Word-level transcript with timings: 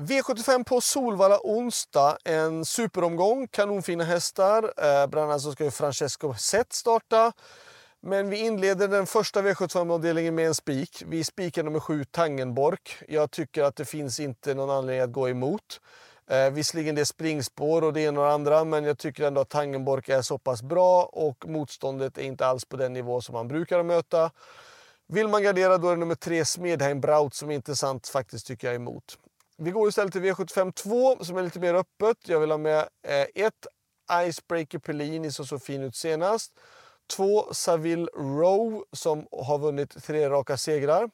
V75 0.00 0.64
på 0.64 0.80
Solvalla 0.80 1.40
onsdag. 1.42 2.18
En 2.24 2.64
superomgång, 2.64 3.48
kanonfina 3.48 4.04
hästar. 4.04 4.62
Eh, 4.62 5.06
bland 5.06 5.30
annat 5.30 5.42
så 5.42 5.52
ska 5.52 5.64
ju 5.64 5.70
Francesco 5.70 6.34
Zet 6.34 6.72
starta. 6.72 7.32
Men 8.02 8.30
vi 8.30 8.36
inleder 8.36 8.88
den 8.88 9.06
första 9.06 9.42
V75-avdelningen 9.42 10.34
med 10.34 10.46
en 10.46 10.54
spik. 10.54 11.02
Vi 11.06 11.24
spikar 11.24 11.62
nummer 11.62 11.80
7 11.80 12.04
Tangenborg. 12.04 12.78
Jag 13.08 13.30
tycker 13.30 13.62
att 13.62 13.76
det 13.76 13.84
finns 13.84 14.20
inte 14.20 14.54
någon 14.54 14.70
anledning 14.70 15.04
att 15.04 15.12
gå 15.12 15.28
emot. 15.28 15.80
Eh, 16.30 16.50
visserligen 16.50 16.94
det 16.94 17.00
är 17.00 17.04
springspår 17.04 17.84
och 17.84 17.92
det 17.92 18.00
ena 18.00 18.20
och 18.20 18.26
det 18.26 18.32
andra, 18.32 18.64
men 18.64 18.84
jag 18.84 18.98
tycker 18.98 19.24
ändå 19.24 19.40
att 19.40 19.48
Tangenborg 19.48 20.12
är 20.12 20.22
så 20.22 20.38
pass 20.38 20.62
bra 20.62 21.02
och 21.02 21.48
motståndet 21.48 22.18
är 22.18 22.22
inte 22.22 22.46
alls 22.46 22.64
på 22.64 22.76
den 22.76 22.92
nivå 22.92 23.20
som 23.20 23.32
man 23.32 23.48
brukar 23.48 23.82
möta. 23.82 24.30
Vill 25.08 25.28
man 25.28 25.42
gardera 25.42 25.78
då 25.78 25.88
är 25.88 25.92
det 25.92 26.00
nummer 26.00 26.14
3 26.14 26.44
Smedheim 26.44 27.00
Braut 27.00 27.34
som 27.34 27.50
är 27.50 27.54
intressant 27.54 28.08
faktiskt 28.08 28.46
tycker 28.46 28.66
jag 28.66 28.74
emot. 28.74 29.18
Vi 29.58 29.70
går 29.70 29.88
istället 29.88 30.12
till 30.12 30.22
V75 30.22 30.72
2 30.72 31.24
som 31.24 31.36
är 31.36 31.42
lite 31.42 31.60
mer 31.60 31.74
öppet. 31.74 32.28
Jag 32.28 32.40
vill 32.40 32.50
ha 32.50 32.58
med 32.58 32.88
1 33.02 33.30
ett 33.34 33.66
Icebreaker 34.12 34.78
Pellini 34.78 35.32
som 35.32 35.46
såg 35.46 35.62
fin 35.62 35.82
ut 35.82 35.94
senast. 35.96 36.52
2 37.06 37.54
Saville 37.54 38.06
Row 38.14 38.84
som 38.92 39.26
har 39.32 39.58
vunnit 39.58 40.04
tre 40.04 40.30
raka 40.30 40.56
segrar. 40.56 41.10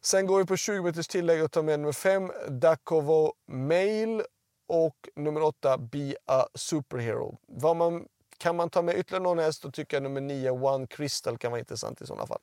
Sen 0.00 0.26
går 0.26 0.38
vi 0.38 0.46
på 0.46 0.56
20 0.56 0.82
meters 0.82 1.08
tillägg 1.08 1.44
och 1.44 1.50
tar 1.50 1.62
med 1.62 1.80
nummer 1.80 1.92
5 1.92 2.32
Dakovo 2.48 3.34
Mail 3.46 4.22
och 4.66 5.08
nummer 5.16 5.42
8 5.42 5.78
Be 5.78 6.16
a 6.26 6.46
Superhero. 6.54 7.38
Vad 7.46 7.76
man, 7.76 8.08
kan 8.38 8.56
man 8.56 8.70
ta 8.70 8.82
med 8.82 8.98
ytterligare 8.98 9.22
någon 9.22 9.38
häst 9.38 9.62
då 9.62 9.70
tycker 9.70 9.96
jag 9.96 10.02
nummer 10.02 10.20
9 10.20 10.50
One 10.50 10.86
Crystal 10.86 11.38
kan 11.38 11.50
vara 11.50 11.58
intressant 11.58 12.00
i 12.00 12.06
sådana 12.06 12.26
fall. 12.26 12.40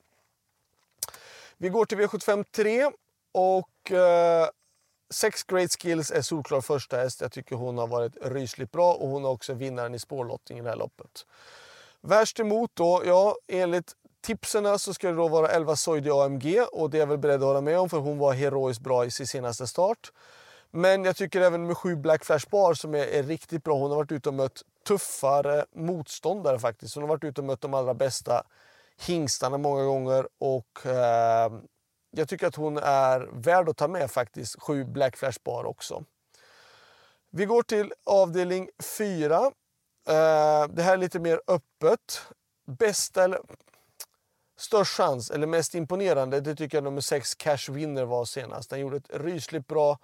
Vi 1.58 1.70
går 1.70 1.86
till 1.86 1.98
V75 1.98 2.44
3 2.52 2.92
och 3.32 3.92
eh, 3.92 4.50
Sex 5.12 5.44
Great 5.44 5.72
Skills 5.72 6.12
är 6.12 6.22
solklar 6.22 6.62
första 6.62 6.98
häst. 6.98 7.22
Jag 7.22 7.32
tycker 7.32 7.56
hon 7.56 7.78
har 7.78 7.88
varit 7.88 8.18
rysligt 8.22 8.72
bra 8.72 8.94
och 8.94 9.10
hon 9.10 9.26
är 9.26 9.30
också 9.30 9.54
vinnaren 9.54 9.96
i 9.96 10.00
spårlottning 10.00 10.60
i 10.60 10.62
det 10.62 10.70
här 10.70 10.76
loppet. 10.76 11.26
Värst 12.02 12.40
emot 12.40 12.72
då, 12.74 13.02
ja 13.06 13.36
enligt 13.48 13.94
tipsen 14.22 14.80
så 14.80 14.94
ska 14.94 15.08
det 15.08 15.16
då 15.16 15.28
vara 15.28 15.48
11 15.48 15.76
Soidi 15.76 16.10
AMG 16.10 16.62
och 16.72 16.90
det 16.90 16.98
är 16.98 17.00
jag 17.00 17.08
väl 17.08 17.18
beredd 17.18 17.36
att 17.36 17.48
hålla 17.48 17.62
med 17.62 17.80
om 17.80 17.90
för 17.90 17.98
hon 17.98 18.18
var 18.18 18.34
heroiskt 18.34 18.82
bra 18.82 19.06
i 19.06 19.12
sin 19.12 19.28
senaste 19.28 19.68
start. 19.68 20.12
Men 20.72 21.06
jag 21.06 21.16
tycker 21.16 21.42
även 21.42 21.68
med 21.68 21.78
7 21.78 21.96
Black 21.96 22.26
Flash 22.26 22.50
Bar 22.50 22.74
som 22.74 22.96
är, 22.96 23.06
är, 23.06 23.24
riktigt 23.24 23.64
bra. 23.64 23.78
Hon 23.78 23.90
har 23.92 23.98
varit 23.98 24.12
ute 24.12 24.30
och 24.30 24.36
mött 24.36 24.62
tuffare 24.88 25.66
motståndare 25.76 26.60
faktiskt. 26.60 26.96
Hon 26.96 27.04
har 27.04 27.10
varit 27.10 27.24
ute 27.24 27.42
och 27.42 27.46
mött 27.46 27.62
de 27.62 27.74
allra 27.74 27.94
bästa 27.94 28.44
hingstarna 29.08 29.58
många 29.58 29.84
gånger 29.84 30.28
och 30.40 30.86
eh, 30.86 31.52
jag 32.12 32.30
tycker 32.30 32.48
att 32.48 32.56
hon 32.56 32.78
är 32.78 33.30
värd 33.34 33.70
att 33.70 33.78
ta 33.78 33.88
med 33.88 34.12
faktiskt. 34.12 34.62
Sju 34.62 34.84
Black 34.86 35.18
Flash 35.18 35.40
Bar 35.44 35.64
också. 35.64 36.04
Vi 37.30 37.46
går 37.46 37.64
till 37.64 37.94
avdelning 38.04 38.70
4. 38.98 39.36
Eh, 39.36 39.52
det 40.68 40.82
här 40.84 40.94
är 40.94 40.98
lite 40.98 41.20
mer 41.20 41.42
öppet. 41.48 42.22
Bästa 42.66 43.24
eller 43.24 43.40
störst 44.62 44.98
chans 44.98 45.32
eller 45.32 45.48
mest 45.48 45.76
imponerande, 45.76 46.42
det 46.42 46.56
tycker 46.56 46.78
jag 46.78 46.84
nummer 46.84 47.02
6 47.02 47.36
Cash 47.36 47.72
Winner 47.72 48.06
var 48.06 48.26
senast. 48.26 48.70
Den 48.70 48.80
gjorde 48.80 48.98
ett 48.98 49.10
rysligt 49.10 49.68
bra 49.68 50.00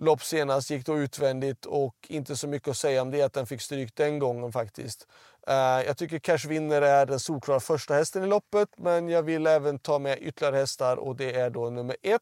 lopp 0.00 0.22
senast, 0.22 0.70
gick 0.70 0.86
då 0.86 0.98
utvändigt 0.98 1.66
och 1.66 1.96
inte 2.08 2.36
så 2.36 2.48
mycket 2.48 2.68
att 2.68 2.76
säga 2.76 3.02
om 3.02 3.10
det 3.10 3.22
att 3.22 3.32
den 3.32 3.46
fick 3.46 3.60
stryk 3.60 3.96
den 3.96 4.18
gången 4.18 4.52
faktiskt. 4.52 5.06
Uh, 5.48 5.54
jag 5.86 5.96
tycker 5.96 6.18
Cash 6.18 6.48
Winner 6.48 6.82
är 6.82 7.06
den 7.06 7.20
solklara 7.20 7.60
första 7.60 7.94
hästen 7.94 8.24
i 8.24 8.26
loppet 8.26 8.68
men 8.76 9.08
jag 9.08 9.22
vill 9.22 9.46
även 9.46 9.78
ta 9.78 9.98
med 9.98 10.18
ytterligare 10.20 10.56
hästar 10.56 10.96
och 10.96 11.16
det 11.16 11.34
är 11.34 11.50
då 11.50 11.70
nummer 11.70 11.96
1 12.02 12.20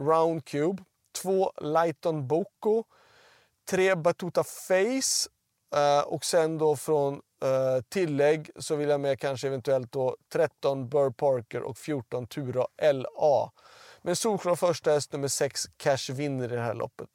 Round 0.00 0.44
Cube, 0.44 0.82
2 1.22 1.52
Lighton 1.60 2.26
Boko, 2.26 2.84
3 3.70 3.94
Batuta 3.94 4.44
Face 4.44 5.28
uh, 5.76 6.06
och 6.06 6.24
sen 6.24 6.58
då 6.58 6.76
från 6.76 7.14
uh, 7.14 7.82
tillägg 7.88 8.50
så 8.56 8.76
vill 8.76 8.88
jag 8.88 9.00
med 9.00 9.20
kanske 9.20 9.46
eventuellt 9.46 9.92
då 9.92 10.16
13 10.32 10.88
Burr 10.88 11.10
Parker 11.10 11.62
och 11.62 11.78
14 11.78 12.26
Tura 12.26 12.66
LA. 12.92 13.50
Men 14.06 14.16
solklar 14.16 14.56
första 14.56 14.90
häst 14.90 15.12
nummer 15.12 15.28
6 15.28 15.66
Cash 15.76 16.12
vinner 16.12 16.52
i 16.52 16.56
det 16.56 16.60
här 16.60 16.74
loppet. 16.74 17.08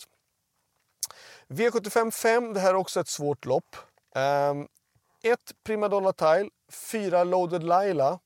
V75 1.47 2.11
5, 2.11 2.53
det 2.53 2.59
här 2.59 2.69
är 2.69 2.75
också 2.75 2.99
ett 2.99 3.07
svårt 3.07 3.45
lopp. 3.45 3.75
Ehm, 4.15 4.61
1 4.61 4.69
um, 5.23 5.37
Primadonna 5.63 6.13
Tile, 6.13 6.49
4 6.71 7.23
Loaded 7.23 7.63
Laila, 7.63 8.19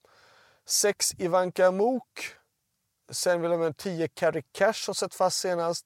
6 0.65 1.13
Ivanka 1.17 1.71
Mook. 1.71 2.35
Sen 3.09 3.41
vill 3.41 3.51
jag 3.51 3.59
med 3.59 3.77
10 3.77 4.07
Carrie 4.07 4.43
Cash 4.51 4.87
har 4.87 4.93
sett 4.93 5.15
fast 5.15 5.39
senast. 5.39 5.85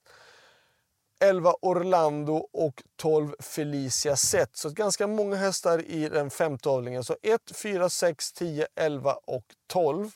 11 1.19 1.53
Orlando 1.61 2.47
och 2.53 2.83
12 2.95 3.35
Felicia 3.39 4.15
Sett. 4.15 4.57
Så 4.57 4.69
ganska 4.69 5.07
många 5.07 5.35
hästar 5.35 5.85
i 5.85 6.09
den 6.09 6.29
femte 6.29 6.69
avdelningen. 6.69 7.03
Så 7.03 7.17
1, 7.21 7.51
4, 7.55 7.89
6, 7.89 8.33
10, 8.33 8.67
11 8.75 9.13
och 9.13 9.45
12. 9.67 10.11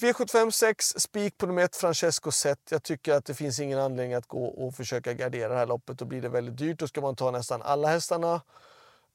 V75 0.00 0.50
6, 0.50 0.94
spik 0.96 1.38
på 1.38 1.46
nummer 1.46 1.62
1, 1.62 1.76
Francesco 1.76 2.30
Zet. 2.30 2.58
Jag 2.70 2.82
tycker 2.82 3.14
att 3.14 3.24
det 3.24 3.34
finns 3.34 3.60
ingen 3.60 3.78
anledning 3.78 4.14
att 4.14 4.26
gå 4.26 4.44
och 4.44 4.74
försöka 4.74 5.12
gardera 5.12 5.48
det 5.48 5.58
här 5.58 5.66
loppet. 5.66 5.98
Då 5.98 6.04
blir 6.04 6.22
det 6.22 6.28
väldigt 6.28 6.56
dyrt. 6.56 6.78
Då 6.78 6.86
ska 6.86 7.00
man 7.00 7.16
ta 7.16 7.30
nästan 7.30 7.62
alla 7.62 7.88
hästarna. 7.88 8.40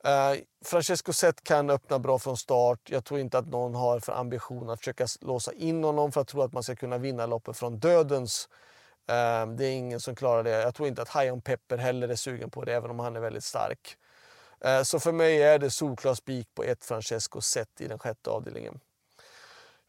Eh, 0.03 0.39
Francesco 0.65 1.13
Zet 1.13 1.43
kan 1.43 1.69
öppna 1.69 1.99
bra 1.99 2.19
från 2.19 2.37
start. 2.37 2.79
Jag 2.89 3.05
tror 3.05 3.19
inte 3.19 3.37
att 3.37 3.47
någon 3.47 3.75
har 3.75 3.99
för 3.99 4.13
ambition 4.13 4.69
att 4.69 4.79
försöka 4.79 5.07
låsa 5.21 5.53
in 5.53 5.83
honom 5.83 6.11
för 6.11 6.21
att 6.21 6.27
tro 6.27 6.41
att 6.41 6.53
man 6.53 6.63
ska 6.63 6.75
kunna 6.75 6.97
vinna 6.97 7.25
loppet 7.25 7.57
från 7.57 7.79
dödens. 7.79 8.49
Eh, 9.07 9.47
det 9.47 9.65
är 9.65 9.71
ingen 9.71 9.99
som 9.99 10.15
klarar 10.15 10.43
det. 10.43 10.49
Jag 10.49 10.75
tror 10.75 10.87
inte 10.87 11.01
att 11.01 11.09
Hayon 11.09 11.41
Pepper 11.41 11.77
heller 11.77 12.09
är 12.09 12.15
sugen 12.15 12.49
på 12.49 12.63
det, 12.63 12.73
även 12.73 12.91
om 12.91 12.99
han 12.99 13.15
är 13.15 13.19
väldigt 13.19 13.43
stark. 13.43 13.97
Eh, 14.59 14.81
så 14.81 14.99
för 14.99 15.11
mig 15.11 15.43
är 15.43 15.59
det 15.59 15.69
solklar 15.69 16.13
spik 16.13 16.47
på 16.55 16.63
ett 16.63 16.85
Francesco 16.85 17.41
Zet 17.41 17.81
i 17.81 17.87
den 17.87 17.99
sjätte 17.99 18.29
avdelningen. 18.29 18.79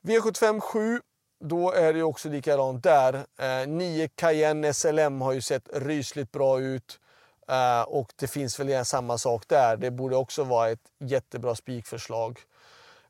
V75 0.03 0.61
7, 0.61 1.01
då 1.41 1.73
är 1.73 1.93
det 1.93 2.03
också 2.03 2.29
likadant 2.29 2.83
där. 2.83 3.27
Eh, 3.39 3.69
9 3.69 4.09
Cayenne 4.09 4.73
SLM 4.73 5.21
har 5.21 5.33
ju 5.33 5.41
sett 5.41 5.69
rysligt 5.73 6.33
bra 6.33 6.61
ut. 6.61 7.01
Eh, 7.49 7.83
och 7.83 8.13
det 8.17 8.27
finns 8.27 8.61
väl 8.61 8.85
samma 8.85 9.19
sak 9.19 9.45
där. 9.49 9.77
Det 9.77 9.91
borde 9.91 10.17
också 10.17 10.45
vara 10.45 10.71
ett 10.71 10.91
jättebra 10.99 11.55
spikförslag. 11.55 12.39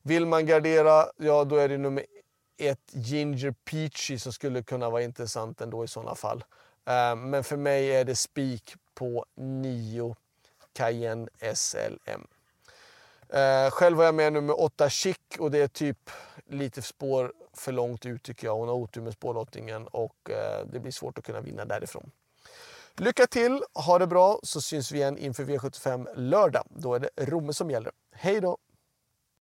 Vill 0.03 0.27
man 0.27 0.47
gardera, 0.47 1.07
ja 1.17 1.45
då 1.45 1.57
är 1.57 1.69
det 1.69 1.79
nummer 1.79 2.05
ett 2.59 2.91
Ginger 2.91 3.55
Peachy 3.65 4.19
som 4.19 4.33
skulle 4.33 4.63
kunna 4.63 4.91
vara 4.91 5.03
intressant 5.03 5.61
ändå 5.61 5.85
i 5.85 5.89
sådana 5.89 6.15
fall. 6.15 6.45
Eh, 6.87 7.17
men 7.17 7.45
för 7.45 7.57
mig 7.57 7.97
är 7.97 8.05
det 8.05 8.17
spik 8.17 8.75
på 8.95 9.27
9 9.37 10.17
Cayenne 10.73 11.29
SLM. 11.55 12.27
Eh, 13.29 13.71
själv 13.71 13.97
har 13.97 14.05
jag 14.05 14.15
med 14.15 14.33
nummer 14.33 14.61
8 14.61 14.91
Chic 14.91 15.19
och 15.39 15.51
det 15.51 15.59
är 15.59 15.69
typ 15.69 16.11
lite 16.49 16.83
spår 16.83 17.33
för 17.53 17.73
långt 17.73 18.07
ut 18.07 18.23
tycker 18.23 18.47
jag. 18.47 18.57
Hon 18.57 18.69
har 18.69 18.75
otur 18.75 19.01
med 19.01 19.13
spårlottningen 19.13 19.87
och 19.87 20.31
eh, 20.31 20.67
det 20.73 20.81
blir 20.81 20.93
svårt 20.93 21.19
att 21.19 21.25
kunna 21.25 21.41
vinna 21.41 21.65
därifrån. 21.65 22.11
Lycka 22.97 23.27
till, 23.27 23.63
ha 23.75 23.99
det 23.99 24.07
bra 24.07 24.41
så 24.43 24.61
syns 24.61 24.93
vi 24.93 24.99
igen 24.99 25.19
inför 25.19 25.45
V75 25.45 26.17
lördag. 26.17 26.67
Då 26.71 26.95
är 26.95 27.01
det 27.01 27.11
Romme 27.17 27.53
som 27.53 27.71
gäller. 27.71 27.93
Hej 28.13 28.41
då! 28.41 28.59